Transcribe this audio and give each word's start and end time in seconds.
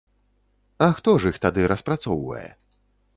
А 0.85 0.87
хто 0.99 1.13
ж 1.23 1.31
іх 1.33 1.37
тады 1.45 1.67
распрацоўвае? 1.73 2.47